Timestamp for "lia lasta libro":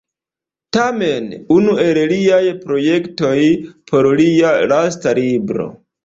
4.21-5.69